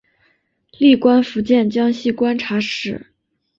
[0.79, 3.13] 历官福建江西观察使。